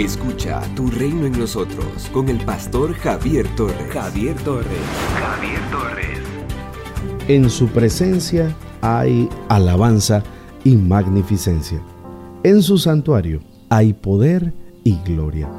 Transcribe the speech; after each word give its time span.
Escucha 0.00 0.62
Tu 0.74 0.86
Reino 0.86 1.26
en 1.26 1.38
Nosotros 1.38 2.08
con 2.10 2.30
el 2.30 2.42
pastor 2.46 2.94
Javier 2.94 3.46
Torres. 3.54 3.92
Javier 3.92 4.34
Torres. 4.36 4.66
Javier 5.20 5.60
Torres. 5.70 6.18
En 7.28 7.50
su 7.50 7.68
presencia 7.68 8.56
hay 8.80 9.28
alabanza 9.50 10.22
y 10.64 10.76
magnificencia. 10.76 11.82
En 12.44 12.62
su 12.62 12.78
santuario 12.78 13.40
hay 13.68 13.92
poder 13.92 14.54
y 14.84 14.96
gloria. 15.04 15.50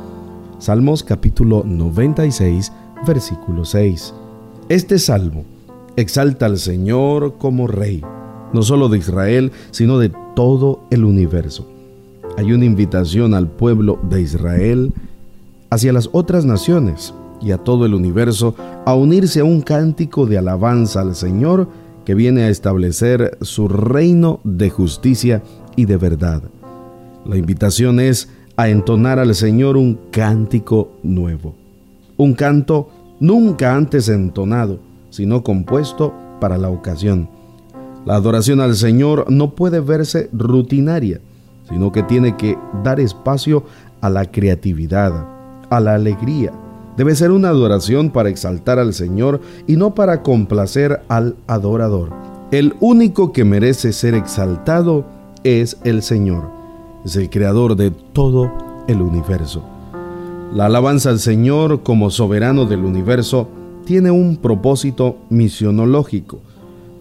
Salmos 0.58 1.04
capítulo 1.04 1.64
96, 1.64 2.74
versículo 3.06 3.64
6. 3.64 4.16
Este 4.70 4.98
salmo 4.98 5.46
exalta 5.98 6.48
al 6.48 6.58
Señor 6.58 7.38
como 7.38 7.68
Rey, 7.68 8.04
no 8.54 8.64
solo 8.64 8.90
de 8.90 8.98
Israel, 8.98 9.52
sino 9.70 10.00
de 10.00 10.12
todo 10.36 10.88
el 10.90 11.04
universo. 11.04 11.71
Hay 12.38 12.54
una 12.54 12.66
invitación 12.66 13.34
al 13.34 13.50
pueblo 13.50 14.00
de 14.10 14.22
Israel 14.22 14.94
hacia 15.70 15.94
las 15.94 16.10
otras 16.12 16.46
naciones 16.46 17.14
y 17.42 17.52
a 17.52 17.58
todo 17.58 17.86
el 17.86 17.94
universo 17.94 18.56
a 18.86 18.94
unirse 18.94 19.42
a 19.42 19.44
un 19.44 19.62
cántico 19.62 20.26
de 20.26 20.38
alabanza 20.38 21.02
al 21.02 21.16
Señor 21.16 21.68
que 22.06 22.16
viene 22.16 22.44
a 22.44 22.50
establecer 22.50 23.38
su 23.42 23.68
reino 23.68 24.40
de 24.44 24.70
justicia 24.70 25.44
y 25.76 25.86
de 25.86 25.98
verdad. 25.98 26.44
La 27.26 27.38
invitación 27.38 28.00
es 28.00 28.30
a 28.58 28.70
entonar 28.70 29.20
al 29.20 29.36
Señor 29.36 29.78
un 29.78 30.00
cántico 30.12 30.92
nuevo, 31.04 31.56
un 32.18 32.34
canto 32.34 32.90
nunca 33.20 33.76
antes 33.76 34.10
entonado, 34.10 34.80
sino 35.10 35.44
compuesto 35.44 36.14
para 36.40 36.58
la 36.58 36.70
ocasión. 36.70 37.30
La 38.06 38.16
adoración 38.16 38.62
al 38.62 38.76
Señor 38.76 39.26
no 39.30 39.54
puede 39.54 39.80
verse 39.80 40.30
rutinaria, 40.34 41.22
sino 41.72 41.92
que 41.92 42.04
tiene 42.04 42.36
que 42.36 42.58
dar 42.84 43.00
espacio 43.00 43.64
a 44.02 44.10
la 44.10 44.26
creatividad, 44.26 45.26
a 45.70 45.80
la 45.80 45.96
alegría. 45.96 46.52
Debe 46.98 47.16
ser 47.16 47.32
una 47.32 47.50
adoración 47.50 48.10
para 48.10 48.30
exaltar 48.30 48.78
al 48.78 48.94
Señor 48.94 49.40
y 49.66 49.78
no 49.78 49.96
para 49.96 50.22
complacer 50.22 51.02
al 51.08 51.36
adorador. 51.48 52.12
El 52.52 52.76
único 52.82 53.32
que 53.32 53.46
merece 53.46 53.94
ser 53.94 54.14
exaltado 54.14 55.06
es 55.46 55.78
el 55.86 56.04
Señor. 56.04 56.50
Es 57.06 57.16
el 57.16 57.30
creador 57.30 57.78
de 57.78 57.92
todo 57.92 58.52
el 58.88 59.02
universo. 59.02 59.64
La 60.54 60.66
alabanza 60.66 61.10
al 61.10 61.20
Señor 61.20 61.82
como 61.82 62.12
soberano 62.12 62.66
del 62.66 62.84
universo 62.84 63.48
tiene 63.86 64.12
un 64.12 64.36
propósito 64.36 65.16
misionológico. 65.30 66.42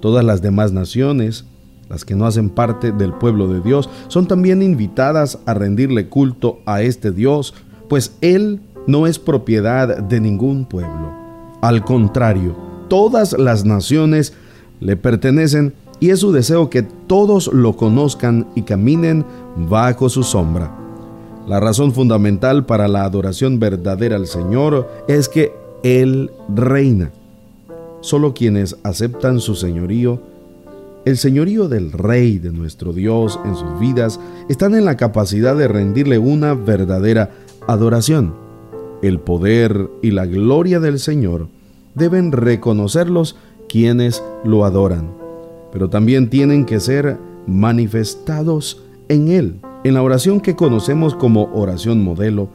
Todas 0.00 0.24
las 0.24 0.40
demás 0.40 0.72
naciones, 0.72 1.44
las 1.90 2.04
que 2.04 2.14
no 2.14 2.24
hacen 2.24 2.48
parte 2.48 2.92
del 2.92 3.12
pueblo 3.12 3.48
de 3.48 3.60
Dios, 3.60 3.90
son 4.08 4.28
también 4.28 4.62
invitadas 4.62 5.38
a 5.44 5.54
rendirle 5.54 6.08
culto 6.08 6.60
a 6.64 6.82
este 6.82 7.10
Dios, 7.10 7.52
pues 7.88 8.16
Él 8.20 8.60
no 8.86 9.06
es 9.06 9.18
propiedad 9.18 9.98
de 9.98 10.20
ningún 10.20 10.64
pueblo. 10.64 11.12
Al 11.60 11.84
contrario, 11.84 12.56
todas 12.88 13.36
las 13.38 13.64
naciones 13.64 14.32
le 14.78 14.96
pertenecen 14.96 15.74
y 15.98 16.10
es 16.10 16.20
su 16.20 16.32
deseo 16.32 16.70
que 16.70 16.82
todos 16.82 17.52
lo 17.52 17.76
conozcan 17.76 18.46
y 18.54 18.62
caminen 18.62 19.26
bajo 19.68 20.08
su 20.08 20.22
sombra. 20.22 20.74
La 21.46 21.58
razón 21.58 21.92
fundamental 21.92 22.64
para 22.64 22.86
la 22.86 23.04
adoración 23.04 23.58
verdadera 23.58 24.16
al 24.16 24.28
Señor 24.28 24.88
es 25.08 25.28
que 25.28 25.52
Él 25.82 26.30
reina. 26.54 27.10
Solo 28.00 28.32
quienes 28.32 28.76
aceptan 28.82 29.40
su 29.40 29.56
señorío, 29.56 30.20
el 31.04 31.16
señorío 31.16 31.68
del 31.68 31.92
Rey 31.92 32.38
de 32.38 32.52
nuestro 32.52 32.92
Dios 32.92 33.40
en 33.44 33.56
sus 33.56 33.78
vidas, 33.80 34.20
están 34.48 34.74
en 34.74 34.84
la 34.84 34.96
capacidad 34.96 35.56
de 35.56 35.68
rendirle 35.68 36.18
una 36.18 36.54
verdadera 36.54 37.30
adoración. 37.66 38.34
El 39.02 39.18
poder 39.18 39.88
y 40.02 40.10
la 40.10 40.26
gloria 40.26 40.78
del 40.80 40.98
Señor 40.98 41.48
deben 41.94 42.32
reconocerlos 42.32 43.36
quienes 43.68 44.22
lo 44.44 44.64
adoran, 44.64 45.10
pero 45.72 45.88
también 45.88 46.28
tienen 46.28 46.66
que 46.66 46.80
ser 46.80 47.18
manifestados 47.46 48.82
en 49.08 49.28
Él. 49.28 49.60
En 49.84 49.94
la 49.94 50.02
oración 50.02 50.40
que 50.40 50.56
conocemos 50.56 51.14
como 51.14 51.50
oración 51.54 52.04
modelo, 52.04 52.50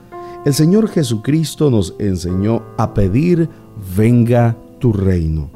el 0.46 0.54
Señor 0.54 0.88
Jesucristo 0.90 1.72
nos 1.72 1.96
enseñó 1.98 2.62
a 2.78 2.94
pedir, 2.94 3.50
venga 3.98 4.56
tu 4.78 4.94
reino. 4.94 5.50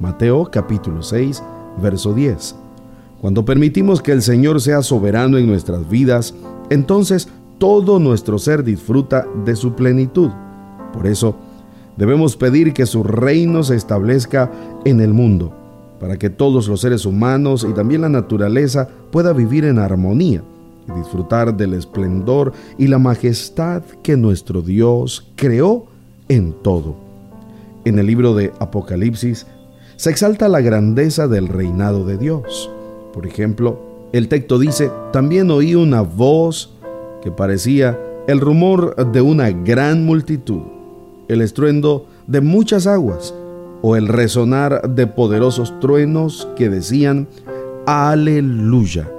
Mateo 0.00 0.50
capítulo 0.50 1.02
6, 1.02 1.42
verso 1.80 2.14
10. 2.14 2.56
Cuando 3.20 3.44
permitimos 3.44 4.02
que 4.02 4.12
el 4.12 4.22
Señor 4.22 4.60
sea 4.60 4.82
soberano 4.82 5.38
en 5.38 5.46
nuestras 5.46 5.88
vidas, 5.88 6.34
entonces 6.70 7.28
todo 7.58 7.98
nuestro 7.98 8.38
ser 8.38 8.64
disfruta 8.64 9.26
de 9.44 9.56
su 9.56 9.74
plenitud. 9.74 10.30
Por 10.92 11.06
eso, 11.06 11.34
debemos 11.96 12.36
pedir 12.36 12.72
que 12.72 12.86
su 12.86 13.02
reino 13.02 13.62
se 13.62 13.76
establezca 13.76 14.50
en 14.84 15.00
el 15.00 15.14
mundo, 15.14 15.52
para 16.00 16.18
que 16.18 16.30
todos 16.30 16.68
los 16.68 16.80
seres 16.80 17.06
humanos 17.06 17.66
y 17.68 17.72
también 17.72 18.02
la 18.02 18.08
naturaleza 18.08 18.88
pueda 19.10 19.32
vivir 19.32 19.64
en 19.64 19.78
armonía 19.78 20.42
y 20.86 20.98
disfrutar 20.98 21.56
del 21.56 21.74
esplendor 21.74 22.52
y 22.76 22.88
la 22.88 22.98
majestad 22.98 23.82
que 24.02 24.16
nuestro 24.16 24.60
Dios 24.60 25.32
creó 25.34 25.86
en 26.28 26.52
todo. 26.62 26.96
En 27.84 27.98
el 27.98 28.06
libro 28.06 28.34
de 28.34 28.52
Apocalipsis 28.60 29.46
se 29.96 30.10
exalta 30.10 30.48
la 30.48 30.60
grandeza 30.60 31.28
del 31.28 31.48
reinado 31.48 32.04
de 32.04 32.18
Dios. 32.18 32.70
Por 33.12 33.26
ejemplo, 33.26 33.78
el 34.12 34.28
texto 34.28 34.58
dice, 34.58 34.90
también 35.12 35.50
oí 35.50 35.74
una 35.74 36.02
voz 36.02 36.74
que 37.22 37.30
parecía 37.30 37.98
el 38.26 38.40
rumor 38.40 39.12
de 39.12 39.20
una 39.20 39.50
gran 39.50 40.04
multitud, 40.04 40.62
el 41.28 41.40
estruendo 41.40 42.06
de 42.26 42.40
muchas 42.40 42.86
aguas 42.86 43.34
o 43.82 43.96
el 43.96 44.08
resonar 44.08 44.88
de 44.94 45.06
poderosos 45.06 45.78
truenos 45.80 46.48
que 46.56 46.70
decían, 46.70 47.28
aleluya, 47.86 49.10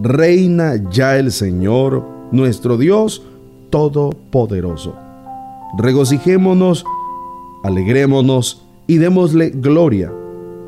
reina 0.00 0.76
ya 0.90 1.18
el 1.18 1.32
Señor, 1.32 2.04
nuestro 2.30 2.76
Dios 2.76 3.22
Todopoderoso. 3.70 4.94
Regocijémonos, 5.78 6.84
alegrémonos 7.62 8.61
y 8.86 8.98
démosle 8.98 9.50
gloria. 9.50 10.12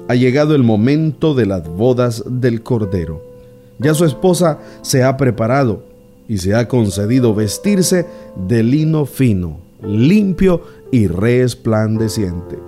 Ha 0.09 0.15
llegado 0.15 0.55
el 0.55 0.63
momento 0.63 1.35
de 1.35 1.47
las 1.47 1.69
bodas 1.69 2.25
del 2.27 2.63
Cordero. 2.63 3.23
Ya 3.79 3.95
su 3.95 4.05
esposa 4.05 4.59
se 4.83 5.03
ha 5.03 5.17
preparado 5.17 5.83
y 6.29 6.39
se 6.39 6.55
ha 6.55 6.69
concedido 6.69 7.35
vestirse 7.35 8.07
de 8.49 8.63
lino 8.63 9.07
fino, 9.07 9.59
limpio 9.83 10.63
y 10.91 11.07
resplandeciente. 11.07 12.59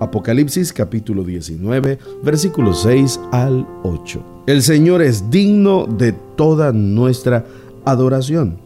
Apocalipsis 0.00 0.72
capítulo 0.72 1.24
19, 1.24 1.98
versículos 2.22 2.82
6 2.82 3.20
al 3.32 3.66
8. 3.82 4.22
El 4.46 4.62
Señor 4.62 5.02
es 5.02 5.30
digno 5.30 5.86
de 5.86 6.12
toda 6.36 6.72
nuestra 6.72 7.44
adoración, 7.84 8.58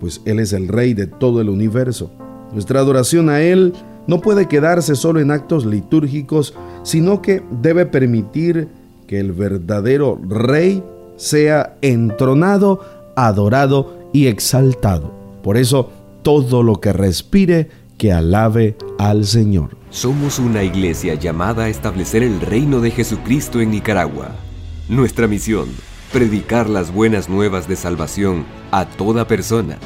pues 0.00 0.20
Él 0.24 0.38
es 0.38 0.52
el 0.52 0.68
Rey 0.68 0.94
de 0.94 1.06
todo 1.06 1.40
el 1.40 1.48
universo. 1.48 2.10
Nuestra 2.52 2.80
adoración 2.80 3.28
a 3.28 3.40
Él 3.40 3.72
no 4.08 4.22
puede 4.22 4.48
quedarse 4.48 4.96
solo 4.96 5.20
en 5.20 5.30
actos 5.30 5.66
litúrgicos, 5.66 6.54
sino 6.82 7.20
que 7.22 7.42
debe 7.50 7.84
permitir 7.84 8.68
que 9.06 9.20
el 9.20 9.32
verdadero 9.32 10.18
Rey 10.26 10.82
sea 11.16 11.76
entronado, 11.82 12.80
adorado 13.16 13.98
y 14.14 14.26
exaltado. 14.26 15.12
Por 15.42 15.58
eso, 15.58 15.90
todo 16.22 16.62
lo 16.62 16.80
que 16.80 16.94
respire, 16.94 17.68
que 17.98 18.12
alabe 18.12 18.76
al 18.98 19.26
Señor. 19.26 19.76
Somos 19.90 20.38
una 20.38 20.62
iglesia 20.62 21.14
llamada 21.14 21.64
a 21.64 21.68
establecer 21.68 22.22
el 22.22 22.40
reino 22.40 22.80
de 22.80 22.90
Jesucristo 22.90 23.60
en 23.60 23.72
Nicaragua. 23.72 24.30
Nuestra 24.88 25.26
misión, 25.26 25.68
predicar 26.12 26.70
las 26.70 26.94
buenas 26.94 27.28
nuevas 27.28 27.68
de 27.68 27.76
salvación 27.76 28.46
a 28.70 28.86
toda 28.86 29.26
persona, 29.26 29.76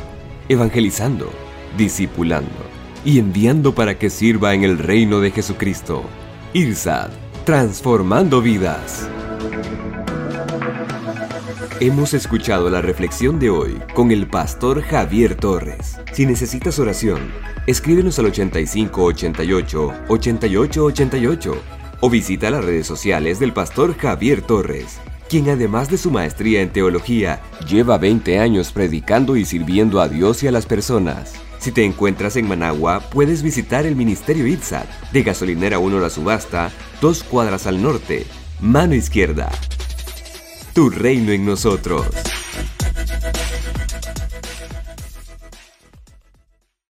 evangelizando, 0.48 1.28
discipulando 1.76 2.61
y 3.04 3.18
enviando 3.18 3.74
para 3.74 3.98
que 3.98 4.10
sirva 4.10 4.54
en 4.54 4.64
el 4.64 4.78
reino 4.78 5.20
de 5.20 5.30
Jesucristo. 5.30 6.04
IRSAD, 6.52 7.10
transformando 7.44 8.42
vidas. 8.42 9.08
Hemos 11.80 12.14
escuchado 12.14 12.70
la 12.70 12.80
reflexión 12.80 13.40
de 13.40 13.50
hoy 13.50 13.80
con 13.94 14.12
el 14.12 14.28
pastor 14.28 14.82
Javier 14.82 15.34
Torres. 15.34 15.98
Si 16.12 16.26
necesitas 16.26 16.78
oración, 16.78 17.32
escríbenos 17.66 18.18
al 18.20 18.26
8588 18.26 19.92
8888 20.08 21.54
o 22.00 22.10
visita 22.10 22.50
las 22.50 22.64
redes 22.64 22.86
sociales 22.86 23.40
del 23.40 23.52
pastor 23.52 23.96
Javier 23.96 24.42
Torres, 24.42 24.98
quien 25.28 25.48
además 25.48 25.88
de 25.90 25.98
su 25.98 26.10
maestría 26.10 26.60
en 26.60 26.70
teología, 26.70 27.40
lleva 27.68 27.98
20 27.98 28.38
años 28.38 28.70
predicando 28.72 29.36
y 29.36 29.44
sirviendo 29.44 30.00
a 30.00 30.08
Dios 30.08 30.42
y 30.42 30.48
a 30.48 30.52
las 30.52 30.66
personas. 30.66 31.34
Si 31.62 31.70
te 31.70 31.84
encuentras 31.84 32.34
en 32.34 32.48
Managua, 32.48 32.98
puedes 32.98 33.44
visitar 33.44 33.86
el 33.86 33.94
Ministerio 33.94 34.48
ITSAT 34.48 35.12
de 35.12 35.22
Gasolinera 35.22 35.78
1 35.78 36.00
La 36.00 36.10
Subasta, 36.10 36.72
dos 37.00 37.22
cuadras 37.22 37.68
al 37.68 37.80
norte, 37.80 38.26
mano 38.60 38.96
izquierda. 38.96 39.48
Tu 40.74 40.90
reino 40.90 41.30
en 41.30 41.46
nosotros. 41.46 42.06